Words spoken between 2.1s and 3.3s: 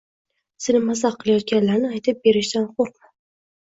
berishdan qo‘rqma.